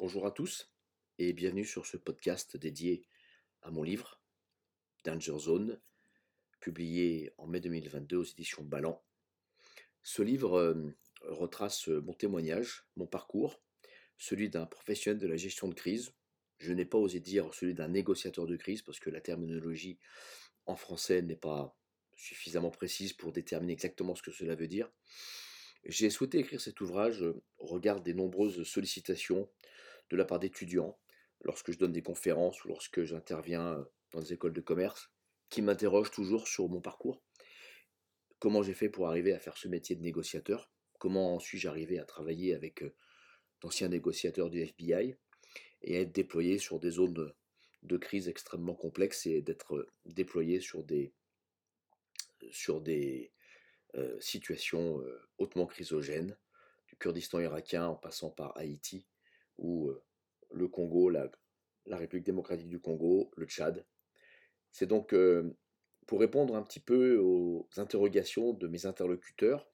Bonjour 0.00 0.26
à 0.26 0.32
tous 0.32 0.72
et 1.18 1.32
bienvenue 1.32 1.64
sur 1.64 1.86
ce 1.86 1.96
podcast 1.96 2.56
dédié 2.56 3.06
à 3.62 3.70
mon 3.70 3.84
livre 3.84 4.20
Danger 5.04 5.38
Zone, 5.38 5.80
publié 6.58 7.32
en 7.38 7.46
mai 7.46 7.60
2022 7.60 8.16
aux 8.16 8.24
éditions 8.24 8.64
Ballant. 8.64 9.04
Ce 10.02 10.20
livre 10.20 10.58
euh, 10.58 10.96
retrace 11.22 11.86
mon 11.86 12.12
témoignage, 12.12 12.88
mon 12.96 13.06
parcours, 13.06 13.62
celui 14.18 14.50
d'un 14.50 14.66
professionnel 14.66 15.20
de 15.20 15.28
la 15.28 15.36
gestion 15.36 15.68
de 15.68 15.74
crise. 15.74 16.12
Je 16.58 16.72
n'ai 16.72 16.84
pas 16.84 16.98
osé 16.98 17.20
dire 17.20 17.54
celui 17.54 17.74
d'un 17.74 17.88
négociateur 17.88 18.46
de 18.46 18.56
crise 18.56 18.82
parce 18.82 18.98
que 18.98 19.10
la 19.10 19.20
terminologie 19.20 20.00
en 20.66 20.74
français 20.74 21.22
n'est 21.22 21.36
pas 21.36 21.78
suffisamment 22.16 22.72
précise 22.72 23.12
pour 23.12 23.30
déterminer 23.30 23.72
exactement 23.74 24.16
ce 24.16 24.22
que 24.22 24.32
cela 24.32 24.56
veut 24.56 24.68
dire. 24.68 24.90
J'ai 25.84 26.10
souhaité 26.10 26.38
écrire 26.38 26.60
cet 26.60 26.80
ouvrage 26.80 27.22
au 27.58 27.66
regard 27.66 28.00
des 28.00 28.14
nombreuses 28.14 28.64
sollicitations 28.64 29.48
de 30.14 30.18
la 30.18 30.24
part 30.24 30.38
d'étudiants 30.38 30.96
lorsque 31.42 31.72
je 31.72 31.78
donne 31.78 31.92
des 31.92 32.02
conférences 32.02 32.64
ou 32.64 32.68
lorsque 32.68 33.02
j'interviens 33.02 33.84
dans 34.12 34.20
des 34.20 34.32
écoles 34.32 34.52
de 34.52 34.60
commerce 34.60 35.10
qui 35.50 35.60
m'interrogent 35.60 36.12
toujours 36.12 36.46
sur 36.46 36.68
mon 36.68 36.80
parcours. 36.80 37.20
Comment 38.38 38.62
j'ai 38.62 38.74
fait 38.74 38.88
pour 38.88 39.08
arriver 39.08 39.32
à 39.32 39.40
faire 39.40 39.56
ce 39.56 39.66
métier 39.66 39.96
de 39.96 40.02
négociateur? 40.02 40.70
Comment 41.00 41.40
suis-je 41.40 41.68
arrivé 41.68 41.98
à 41.98 42.04
travailler 42.04 42.54
avec 42.54 42.84
d'anciens 43.60 43.88
négociateurs 43.88 44.50
du 44.50 44.60
FBI 44.60 45.16
et 45.82 45.96
à 45.96 46.00
être 46.00 46.12
déployé 46.12 46.58
sur 46.58 46.78
des 46.78 46.90
zones 46.90 47.34
de, 47.82 47.96
crise 47.96 48.28
extrêmement 48.28 48.74
complexes 48.74 49.26
et 49.26 49.42
d'être 49.42 49.88
déployé 50.06 50.60
sur 50.60 50.84
des, 50.84 51.12
sur 52.50 52.80
des 52.80 53.32
euh, 53.96 54.18
situation 54.20 55.00
euh, 55.00 55.28
hautement 55.38 55.66
chrysogène, 55.66 56.36
du 56.88 56.96
Kurdistan 56.96 57.40
irakien 57.40 57.86
en 57.86 57.96
passant 57.96 58.30
par 58.30 58.56
Haïti, 58.56 59.06
ou 59.58 59.90
le 60.50 60.68
Congo, 60.68 61.10
la, 61.10 61.30
République 61.86 62.26
démocratique 62.26 62.68
du 62.68 62.80
Congo, 62.80 63.30
le 63.36 63.46
Tchad. 63.46 63.86
C'est 64.70 64.86
donc 64.86 65.14
pour 66.06 66.20
répondre 66.20 66.56
un 66.56 66.62
petit 66.62 66.80
peu 66.80 67.18
aux 67.18 67.68
interrogations 67.76 68.52
de 68.52 68.66
mes 68.66 68.86
interlocuteurs 68.86 69.70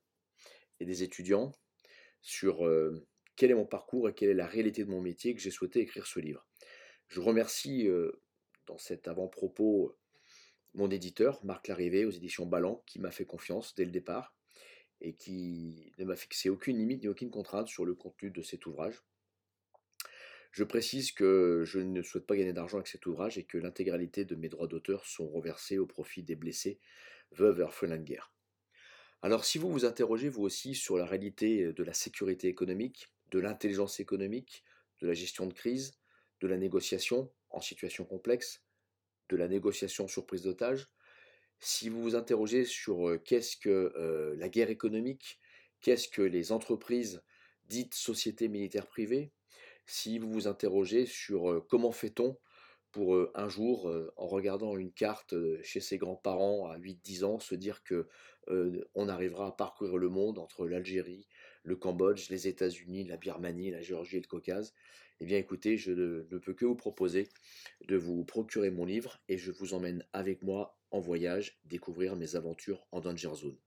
et 0.79 0.85
des 0.85 1.03
étudiants 1.03 1.53
sur 2.21 2.69
quel 3.37 3.51
est 3.51 3.55
mon 3.55 3.67
parcours 3.67 4.09
et 4.09 4.15
quelle 4.15 4.31
est 4.31 4.35
la 4.35 4.47
réalité 4.47 4.85
de 4.85 4.91
mon 4.91 5.01
métier 5.01 5.35
que 5.35 5.41
j'ai 5.41 5.51
souhaité 5.51 5.81
écrire 5.81 6.07
ce 6.07 6.21
livre. 6.21 6.47
Je 7.09 7.21
remercie 7.21 7.89
dans 8.67 8.79
cet 8.79 9.09
avant-propos 9.09 9.97
mon 10.75 10.91
éditeur, 10.91 11.45
Marc 11.45 11.69
Larrivé, 11.69 12.05
aux 12.05 12.11
éditions 12.11 12.47
Ballant, 12.47 12.83
qui 12.87 13.01
m'a 13.01 13.11
fait 13.11 13.25
confiance 13.25 13.75
dès 13.75 13.85
le 13.85 13.91
départ 13.91 14.35
et 15.01 15.15
qui 15.15 15.93
ne 15.99 16.05
m'a 16.05 16.17
fixé 16.17 16.49
aucune 16.49 16.77
limite 16.77 17.03
ni 17.03 17.09
aucune 17.09 17.31
contrainte 17.31 17.69
sur 17.69 17.85
le 17.85 17.95
contenu 17.95 18.31
de 18.31 18.43
cet 18.43 18.67
ouvrage. 18.67 19.03
Je 20.51 20.65
précise 20.65 21.13
que 21.13 21.63
je 21.65 21.79
ne 21.79 22.03
souhaite 22.03 22.27
pas 22.27 22.37
gagner 22.37 22.53
d'argent 22.53 22.79
avec 22.79 22.89
cet 22.89 23.07
ouvrage 23.07 23.39
et 23.39 23.45
que 23.45 23.59
l'intégralité 23.59 24.25
de 24.25 24.35
mes 24.35 24.49
droits 24.49 24.67
d'auteur 24.67 25.07
sont 25.07 25.29
reversés 25.29 25.79
au 25.79 25.87
profit 25.87 26.23
des 26.23 26.35
blessés, 26.35 26.81
veuves 27.33 27.61
et 27.83 27.87
de 27.87 27.97
guerre. 27.97 28.33
Alors 29.23 29.45
si 29.45 29.59
vous 29.59 29.71
vous 29.71 29.85
interrogez 29.85 30.29
vous 30.29 30.43
aussi 30.43 30.75
sur 30.75 30.97
la 30.97 31.05
réalité 31.05 31.73
de 31.73 31.85
la 31.85 31.93
sécurité 31.93 32.49
économique, 32.49 33.13
de 33.31 33.39
l'intelligence 33.39 34.01
économique, 34.01 34.65
de 35.01 35.07
la 35.07 35.15
gestion 35.15 35.47
de 35.47 35.53
crise, 35.53 35.99
de 36.41 36.49
la 36.49 36.57
négociation 36.57 37.31
en 37.51 37.61
situation 37.61 38.05
complexe, 38.05 38.63
de 39.29 39.37
la 39.37 39.47
négociation 39.47 40.09
sur 40.09 40.27
prise 40.27 40.43
d'otages, 40.43 40.89
si 41.61 41.91
vous 41.91 42.03
vous 42.03 42.17
interrogez 42.17 42.65
sur 42.65 43.09
euh, 43.09 43.19
qu'est-ce 43.19 43.57
que 43.57 43.93
euh, 43.97 44.35
la 44.37 44.49
guerre 44.49 44.71
économique, 44.71 45.39
qu'est-ce 45.83 46.09
que 46.09 46.23
les 46.23 46.53
entreprises 46.53 47.23
dites 47.69 47.95
sociétés 47.95 48.49
militaires 48.49 48.87
privées, 48.87 49.31
si 49.91 50.19
vous 50.19 50.31
vous 50.31 50.49
interrogez 50.49 51.07
sur 51.07 51.67
comment 51.69 51.93
fait-on 51.93 52.39
pour 52.93 53.17
un 53.35 53.49
jour, 53.49 53.93
en 54.17 54.27
regardant 54.27 54.77
une 54.77 54.93
carte 54.93 55.35
chez 55.63 55.81
ses 55.81 55.97
grands-parents 55.97 56.69
à 56.69 56.79
8-10 56.79 57.25
ans, 57.25 57.39
se 57.39 57.55
dire 57.55 57.83
que 57.85 58.09
on 58.95 59.09
arrivera 59.09 59.49
à 59.49 59.53
parcourir 59.53 59.97
le 59.97 60.09
monde 60.09 60.39
entre 60.39 60.67
l'Algérie, 60.67 61.29
le 61.63 61.77
Cambodge, 61.77 62.31
les 62.31 62.49
États-Unis, 62.49 63.05
la 63.05 63.17
Birmanie, 63.17 63.71
la 63.71 63.81
Géorgie 63.81 64.17
et 64.17 64.21
le 64.21 64.27
Caucase, 64.27 64.75
eh 65.21 65.27
bien 65.27 65.37
écoutez, 65.37 65.77
je 65.77 65.93
ne, 65.93 66.39
peux 66.39 66.55
que 66.55 66.65
vous 66.65 66.75
proposer 66.75 67.29
de 67.87 67.97
vous 67.97 68.25
procurer 68.25 68.71
mon 68.71 68.87
livre 68.87 69.21
et 69.29 69.37
je 69.37 69.53
vous 69.53 69.75
emmène 69.75 70.05
avec 70.15 70.43
moi 70.43 70.79
en 70.91 70.99
voyage 70.99 71.61
découvrir 71.67 72.17
mes 72.17 72.37
aventures 72.37 72.87
en 72.91 73.01
Danger 73.01 73.35
Zone. 73.35 73.59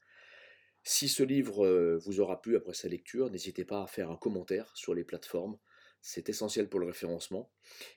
Si 0.81 1.07
ce 1.07 1.21
livre 1.21 1.95
vous 2.03 2.19
aura 2.19 2.41
plu 2.41 2.55
après 2.55 2.73
sa 2.73 2.89
lecture, 2.89 3.29
n'hésitez 3.29 3.65
pas 3.65 3.83
à 3.83 3.87
faire 3.87 4.09
un 4.09 4.17
commentaire 4.17 4.75
sur 4.75 4.95
les 4.95 5.03
plateformes. 5.03 5.57
C'est 6.05 6.27
essentiel 6.27 6.67
pour 6.67 6.81
le 6.81 6.85
référencement. 6.85 7.49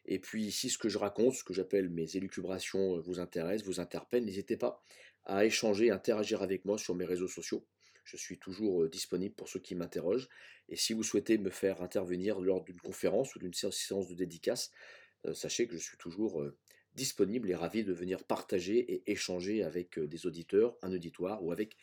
Et 0.05 0.21
puis, 0.21 0.53
si 0.53 0.71
ce 0.71 0.79
que 0.79 0.89
je 0.89 0.97
raconte, 0.97 1.35
ce 1.35 1.43
que 1.43 1.53
j'appelle 1.53 1.91
mes 1.91 2.17
élucubrations, 2.17 2.97
euh, 2.97 3.01
vous 3.01 3.19
intéresse, 3.19 3.65
vous 3.65 3.81
interpelle, 3.81 4.25
n'hésitez 4.25 4.57
pas 4.57 4.81
à 5.25 5.45
échanger, 5.45 5.91
interagir 5.91 6.41
avec 6.41 6.65
moi 6.65 6.79
sur 6.79 6.95
mes 6.95 7.05
réseaux 7.05 7.27
sociaux. 7.27 7.67
Je 8.05 8.17
suis 8.17 8.39
toujours 8.39 8.85
euh, 8.85 8.89
disponible 8.89 9.35
pour 9.35 9.49
ceux 9.49 9.59
qui 9.59 9.75
m'interrogent. 9.75 10.29
Et 10.69 10.77
si 10.77 10.93
vous 10.93 11.03
souhaitez 11.03 11.37
me 11.37 11.51
faire 11.51 11.83
intervenir 11.83 12.39
lors 12.39 12.63
d'une 12.63 12.81
conférence 12.81 13.35
ou 13.35 13.41
d'une 13.41 13.53
séance 13.53 14.09
de 14.09 14.15
dédicace, 14.15 14.71
euh, 15.25 15.35
sachez 15.35 15.67
que 15.67 15.77
je 15.77 15.83
suis 15.83 15.99
toujours 15.99 16.45
disponible 16.95 17.51
et 17.51 17.57
ravi 17.57 17.83
de 17.83 17.93
venir 17.93 18.23
partager 18.23 18.79
et 18.79 19.11
échanger 19.11 19.65
avec 19.65 19.99
des 19.99 20.27
auditeurs, 20.27 20.77
un 20.81 20.93
auditoire 20.93 21.43
ou 21.43 21.51
avec 21.51 21.77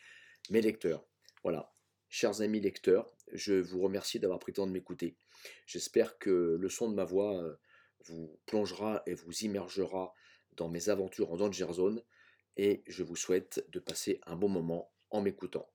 mes 0.48 0.62
lecteurs. 0.62 1.04
Voilà. 1.42 1.70
Chers 2.16 2.42
amis 2.42 2.60
lecteurs, 2.60 3.12
je 3.32 3.54
vous 3.54 3.80
remercie 3.80 4.20
d'avoir 4.20 4.38
pris 4.38 4.52
le 4.52 4.54
temps 4.54 4.68
de 4.68 4.72
m'écouter. 4.72 5.16
J'espère 5.66 6.16
que 6.16 6.56
le 6.60 6.68
son 6.68 6.88
de 6.88 6.94
ma 6.94 7.02
voix 7.02 7.44
vous 8.04 8.38
plongera 8.46 9.02
et 9.06 9.14
vous 9.14 9.32
immergera 9.40 10.14
dans 10.52 10.68
mes 10.68 10.90
aventures 10.90 11.32
en 11.32 11.38
Danger 11.38 11.72
Zone 11.72 12.04
et 12.56 12.84
je 12.86 13.02
vous 13.02 13.16
souhaite 13.16 13.66
de 13.72 13.80
passer 13.80 14.20
un 14.26 14.36
bon 14.36 14.48
moment 14.48 14.92
en 15.10 15.22
m'écoutant. 15.22 15.68